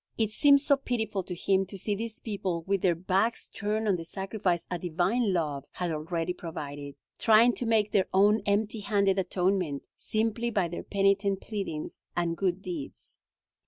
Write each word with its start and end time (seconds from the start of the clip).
It 0.17 0.31
seemed 0.31 0.59
so 0.61 0.77
pitiful 0.77 1.21
to 1.21 1.35
him 1.35 1.67
to 1.67 1.77
see 1.77 1.93
these 1.93 2.19
people 2.19 2.63
with 2.63 2.81
their 2.81 2.95
backs 2.95 3.47
turned 3.49 3.87
on 3.87 3.97
the 3.97 4.03
sacrifice 4.03 4.65
a 4.71 4.79
divine 4.79 5.31
love 5.31 5.65
had 5.73 5.91
already 5.91 6.33
provided, 6.33 6.95
trying 7.19 7.53
to 7.53 7.67
make 7.67 7.91
their 7.91 8.07
own 8.11 8.41
empty 8.47 8.79
handed 8.79 9.19
atonement, 9.19 9.89
simply 9.95 10.49
by 10.49 10.69
their 10.69 10.81
penitent 10.81 11.39
pleadings 11.41 12.03
and 12.17 12.35
good 12.35 12.63
deeds. 12.63 13.19